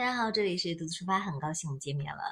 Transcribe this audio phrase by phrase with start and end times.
[0.00, 2.22] 大家好，这里是独自出发，很高兴我们见面了。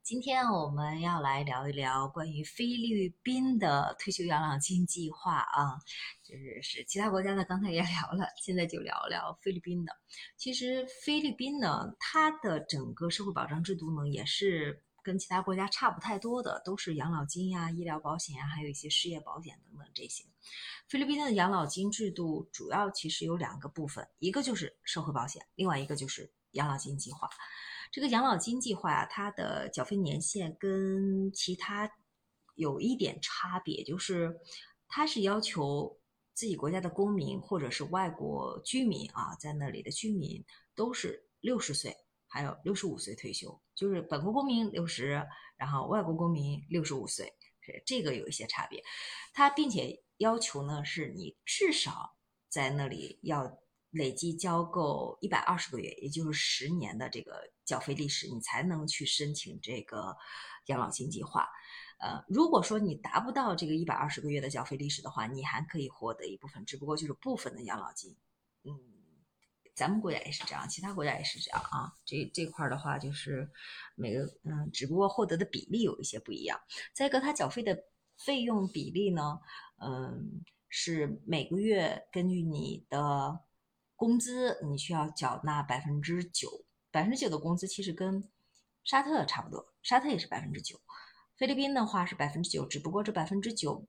[0.00, 5.76] 今天我们要来聊一聊关于菲律宾的退休养老金计划啊，
[6.22, 9.92] 就是是其他国家的，刚才也聊了，现在就聊聊菲律宾的。
[10.36, 20.24] 其实菲律宾呢，它的整个社会保障制度呢，也是跟其他国家差不太多的，都是养老金呀、医疗保险呀，还有一些失业保险等等这些。
[20.88, 27.28] 菲律宾的养老金制度主要其实有两个部分，一个就是社会保险，另外一个就是养老金计划。
[27.92, 31.90] 这个养老金计划啊，它的缴费年限跟其他
[32.56, 34.40] 有一点差别，就是
[34.88, 35.98] 它是要求
[36.34, 45.24] 自己国家的公民或者是外国居民啊，在那里的居民都是六十岁，还有六十五岁退休，就是本国公民六十，
[45.56, 48.82] 然后外国公民六十五岁，是这个有一些差别。
[49.32, 52.16] 它并且要求呢，是你至少
[52.48, 53.58] 在那里要。
[53.90, 60.14] 累计交够一百二十个月，也就是十年的这个缴费历史，你才能去申请这个
[60.66, 61.48] 养老金计划。
[61.98, 68.14] 呃，如果说你达不到这个一百二十个月的缴费历史的话，你还可以获得一部分，只不过就是部分的养老金。
[68.64, 68.78] 嗯，
[69.74, 71.94] 咱们国家也是这样，其他国家也是这样啊。
[72.04, 73.50] 这这块的话，就是
[73.94, 76.60] 每个嗯，只不过获得的比例有一些不一样。
[76.92, 77.84] 再一个，它缴费的
[78.18, 79.40] 费用比例呢，
[79.80, 83.40] 嗯，是每个月根据你的。
[83.96, 88.28] 工资你需要缴纳百分之九，百分之九的工资其实跟
[88.84, 90.78] 沙特差不多，沙特也是百分之九。
[91.34, 93.86] 菲律宾的话是百分之九，只不过这百分之九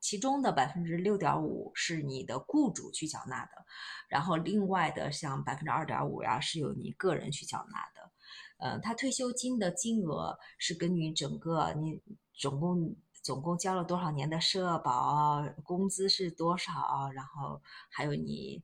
[0.00, 3.64] 其中的百分之六点五是你的雇主去缴纳的，
[4.08, 8.10] 然后另外的像百分之二点五呀是由你个人去缴纳的。
[8.58, 12.00] 呃，他退休金的金额是根据整个你
[12.34, 18.60] 总共总共交了多少年的社保，工资是多少，然后还有你。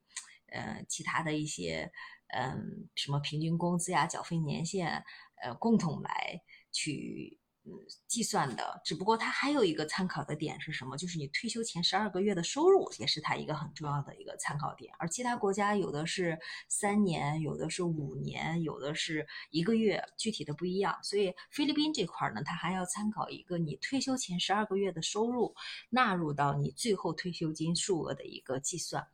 [0.51, 1.91] 呃，其他的一些，
[2.29, 5.05] 嗯，什么平均工资呀、缴费年限，
[5.43, 6.41] 呃，共同来
[6.73, 7.73] 去嗯
[8.07, 8.81] 计算的。
[8.85, 10.97] 只不过它还有一个参考的点是什么？
[10.97, 14.93] 就是你退休前十二个月的收入，也是它一个很重要的一个参考点。
[14.99, 20.99] 而其他国家有的是三年，有的是五年，有的是一个月，具体的不一样。
[21.03, 25.55] 所以菲律宾这块呢，它还要参考一个你退休前十二个月的收入，
[25.91, 29.07] 纳入到你最后退休金数额的一个计算。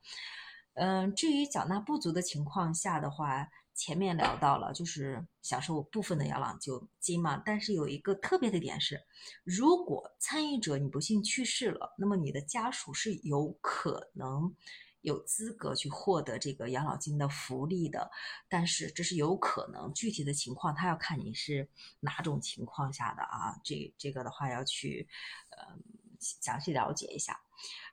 [0.76, 6.54] 嗯，至于缴纳不足的情况下的话，前面聊到了，就是享受部分的养老
[7.00, 7.42] 金嘛。
[7.46, 9.02] 但是有一个特别的点是，
[9.42, 14.54] 如果参与者你不幸去世了，那么你的家属是有可能
[15.00, 18.10] 有资格去获得这个养老金的福利的。
[18.46, 21.66] 但是这是有可能，具体的情况他要看你是
[22.00, 23.58] 哪种情况下的啊。
[23.64, 25.08] 这这个的话要去
[25.50, 25.74] 呃
[26.20, 27.40] 详细了解一下。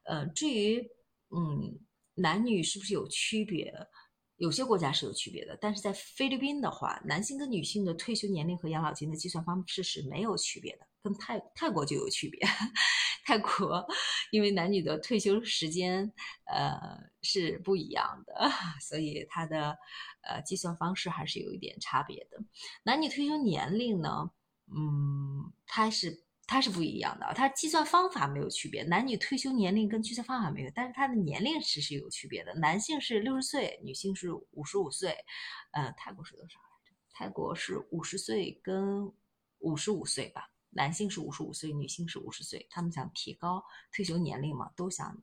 [0.03, 0.85] 呃，至于
[1.29, 1.79] 嗯。
[2.15, 3.73] 男女是不是有区别？
[4.37, 12.41] 有些国家是有区别的，但是在菲律宾的话，男性跟女性的退休年龄和养老金的计算方式是没有区别的，跟泰泰国就有区别。
[13.25, 13.87] 泰国
[14.31, 16.11] 因为男女的退休时间
[16.45, 18.49] 呃是不一样的，
[18.81, 19.77] 所以它的
[20.23, 22.43] 呃计算方式还是有一点差别的。
[22.83, 24.31] 男女退休年龄呢，
[24.75, 26.23] 嗯，它是。
[26.53, 35.17] 它是不一样的，它计算方法没有区别，男女退休年龄跟计算方法没有，但是它的年龄是是有区别的，男性是六十岁，女性是五十五岁，
[35.71, 36.95] 呃，泰国是多少来着？
[37.11, 39.11] 泰国是五十岁跟
[39.61, 45.17] 五十五岁吧，男性是五十五岁，女性是五十岁，他们想提高退休年龄嘛，都想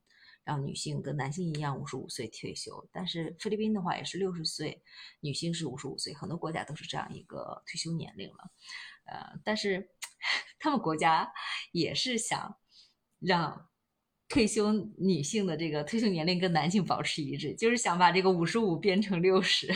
[0.51, 4.83] 让女性跟男性一样五十五岁退休，但是菲律宾的话也是六十岁，
[5.21, 8.51] 女性是五十五岁，很多国家都是这样一个退休年龄了，
[9.07, 9.89] 呃，但是。
[10.61, 11.33] 他们国家
[11.73, 12.59] 也是想
[13.21, 13.71] 让
[14.29, 19.67] 退休女性的这个退休年龄跟男性保持一致，就是想把这个五十五变成六十。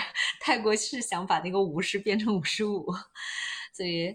[0.43, 2.87] 泰国是想把那个五十变成五十五，
[3.73, 4.15] 所以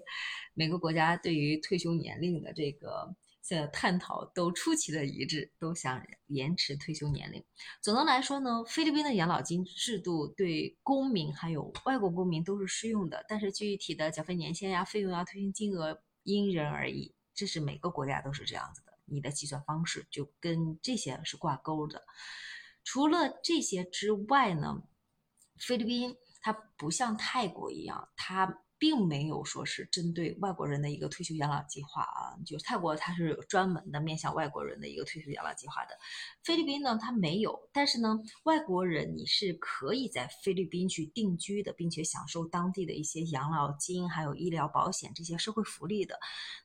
[0.54, 3.16] 每个国家对于退休年龄的这个
[3.56, 7.44] 的探讨都出奇的一致，都想延迟退休年龄。
[7.82, 16.02] 总的来说呢，菲律宾的养老金制度对公民还有外国公民都是适用的，但是具体的缴费年限呀、费用呀、退休金额。
[16.24, 18.94] 因人而异，这是每个国家都是这样子的。
[19.06, 22.04] 你的计算方式就跟这些是挂钩的。
[22.84, 24.84] 除了这些之外呢，
[25.58, 28.64] 菲律宾它不像泰国一样，它。
[28.82, 35.90] 并没有说是针对外国人的一个退休养老计划啊，就泰国它是有专门的面向外国人的一个退休养老计划的，
[36.46, 46.18] 菲律宾呢它没有，但是呢外国人你是可以在菲律宾去定居的，并且享受当地的一些养老金还有医疗保险这些社会福利的，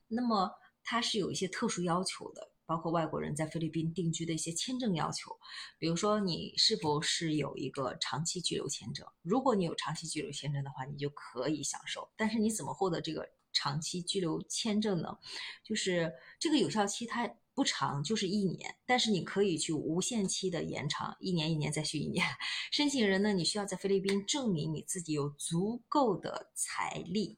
[0.07, 0.49] 那么
[0.85, 5.31] 它是有一些特殊要求的，包括外国人在菲律宾定居的一些签证要求，
[5.77, 9.05] 比如说你是否是有一个长期居留签证？
[9.21, 12.09] 如果你有长期居留签证的话，你就可以享受。
[12.15, 15.17] 但是你怎么获得这个长期居留签证呢？
[15.63, 22.25] 就是这个有效期它不长，就是一年，但是你可以去无限期的延长，一年一年再续一年。
[22.71, 27.37] 申请人呢，你需要在菲律宾证明你自己有足够的财力。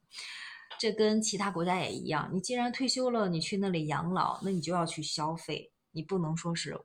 [0.80, 6.80] 这跟其他国家也一样，你既然退休了，你去那里养老，那你就要去消费，你不能说是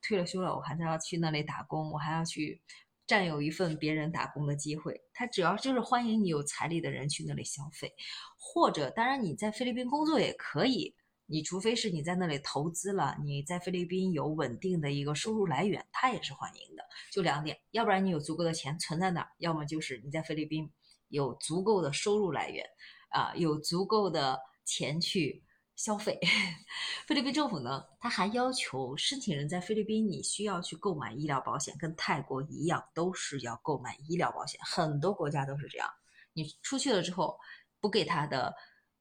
[0.00, 2.62] 退了休了，我还是要去那里打工，我还要去
[3.06, 5.00] 占有一份别人打工的机会。
[5.12, 7.92] 他主要就是欢迎你有财力的人去那里消费，
[8.38, 10.94] 或者当然你在菲律宾工作也可以，
[11.26, 16.82] 你除非是你在那里投资了，你在菲律宾有稳定的一个收入来源，他也是欢迎的。
[17.12, 20.70] 就两点，要不然你有足够的钱存在那儿，要么就是你在菲律宾
[21.08, 22.64] 有足够的收入来源。
[23.10, 25.44] 啊，有足够的钱去
[25.76, 26.18] 消费。
[27.06, 34.60] 菲律宾政府呢，他还要求申请人在菲律宾，你需要去购买医疗保险，跟泰国一样，都是要购买医疗保险。
[34.62, 35.90] 很多国家都是这样，
[36.32, 37.38] 你出去了之后，
[37.80, 38.54] 不给他的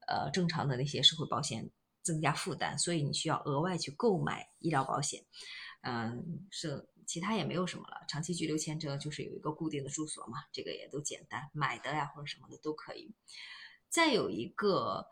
[0.08, 1.70] 呃正常的那些社会保险
[2.02, 5.24] 增加负担，所以你需要额外去购买医疗保险。
[5.82, 8.06] 嗯，是其他也没有什么了。
[8.08, 13.14] 长期居留签证就是有一个固定的住所嘛，这个也都简单，买的呀或者什么的都可以。
[13.90, 15.06] 再有一个，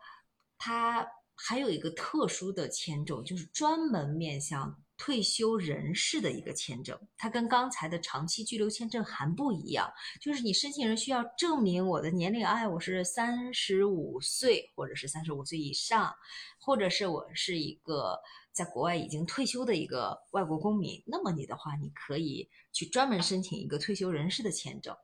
[0.56, 6.98] 它还有一个特殊的签证，就是专门面向退休人士的一个签证。
[7.16, 16.12] 它跟刚才的长期居留签证还不一样，就是你申请人需要证明我的年龄，哎，我是三十五岁，或者是三十五岁以上，
[16.58, 18.18] 或者是我是一个
[18.52, 21.00] 在国外已经退休的一个外国公民。
[21.06, 24.96] 那么你的话，你可以去专门申请一个退休人士的签证。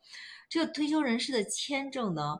[0.48, 2.38] 这个退休人士的签证呢？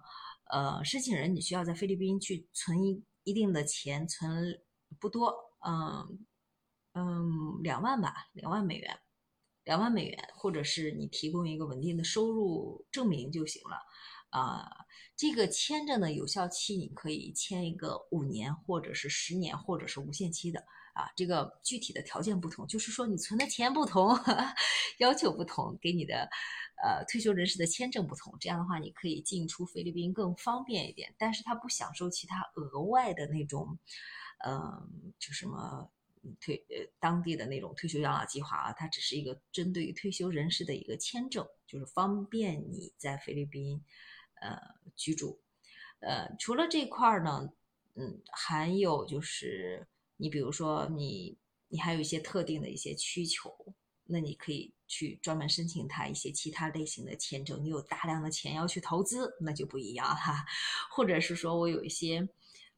[0.55, 4.63] 呃，申请人你需要在菲律宾去存一一定的钱，存
[5.01, 5.35] 不多，
[5.67, 6.25] 嗯
[6.93, 8.97] 嗯，两万吧，两万美元，
[9.65, 13.81] 两万美元，或者是你提供一个稳定的收入证明就行了。
[14.31, 14.71] 啊，
[15.17, 20.65] 这个签证的有效期你可以签一个五年，或者是十年，或者是无限期的。
[20.95, 24.19] 啊，这个具体的条件不同，就是说你存的钱不同，
[24.99, 26.29] 要求不同，给你的。
[26.83, 33.79] 呃，退休人士的签证不同，这样的话你可以进出菲律宾更方便一点，但是他不享受其他额外的那种，
[34.45, 35.89] 嗯，就什么
[36.41, 43.83] 退呃当地的那种退休养老计划啊，它只是一个针对于退休人士的一个签证，就是方便你在菲律宾
[44.43, 44.59] 呃
[44.97, 45.41] 居住。
[46.01, 47.51] 呃，除了这块儿呢，
[47.95, 51.37] 嗯，还有就是你比如说你
[51.69, 53.53] 你还有一些特定的一些需求。
[54.07, 57.65] 那你可以去专门申请他一些其他类型的签证。
[57.65, 60.45] 你有大量的钱要去投资，那就不一样哈。
[60.93, 62.19] 或者是说我有一些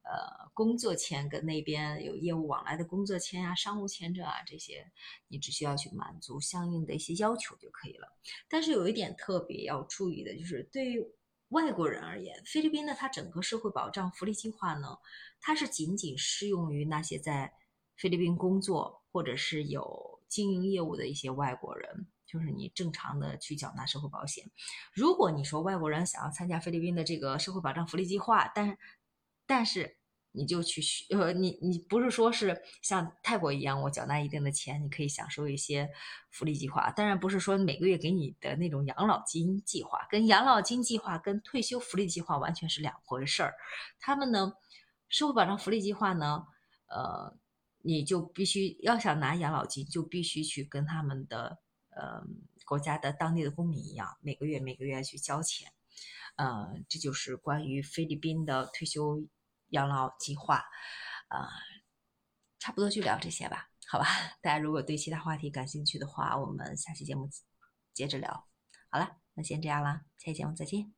[0.03, 4.89] 呃工作签，跟那边有业务往来的工作签啊、商务签证啊这些，
[5.27, 8.07] 你只需要去满足相应的一些要求就可以了。
[8.47, 11.05] 但是有一点特别要注意的就是，对于
[11.49, 14.97] 外国人而言，菲律宾的它整个社会保障福利计划呢，
[15.39, 17.53] 它是仅仅适用于那些在
[17.95, 20.15] 菲律宾工作或者是有。
[20.29, 24.51] 经营业务的一些外国人，就是你正常的去缴纳社会保险。
[24.93, 28.77] 如果你说外国人想要参加菲律宾的这个社会保障福利计划，但
[29.45, 29.96] 但是
[30.37, 35.89] 你就去学呃，你你不是说是像泰国一样，我缴纳一定的钱，你可以享受一些
[36.29, 36.91] 福利计划。
[36.91, 43.55] 当然不是说每个月给你的那种养老金计划，跟养老金计划跟退休福利计划完全是两回事儿。
[43.99, 44.53] 他们呢，
[45.09, 46.45] 社会保障福利计划呢，
[46.87, 47.37] 呃。
[47.83, 51.59] 你就必须要想拿养老金，就必须去跟他们的
[51.91, 52.21] 呃
[52.65, 55.71] 国家的当地的公民一样，每个月每个月去交钱。
[56.35, 59.23] 呃，这就是关于菲律宾的退休
[59.69, 60.63] 养老计划。
[61.29, 61.47] 呃，
[62.59, 64.05] 差不多就聊这些吧，好吧？
[64.41, 67.29] 大家如果对其他话题感兴趣的话，我们下期节目
[67.93, 68.47] 接着聊。
[68.89, 70.96] 好了，那先这样啦，下期节目再见。